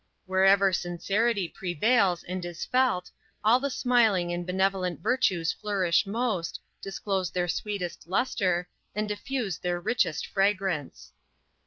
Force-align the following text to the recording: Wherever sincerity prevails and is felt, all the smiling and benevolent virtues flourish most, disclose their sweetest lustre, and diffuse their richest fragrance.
Wherever 0.25 0.73
sincerity 0.73 1.47
prevails 1.47 2.23
and 2.23 2.43
is 2.43 2.65
felt, 2.65 3.11
all 3.43 3.59
the 3.59 3.69
smiling 3.69 4.33
and 4.33 4.47
benevolent 4.47 4.99
virtues 4.99 5.51
flourish 5.53 6.07
most, 6.07 6.59
disclose 6.81 7.29
their 7.29 7.47
sweetest 7.47 8.07
lustre, 8.07 8.67
and 8.95 9.07
diffuse 9.07 9.59
their 9.59 9.79
richest 9.79 10.25
fragrance. 10.25 11.13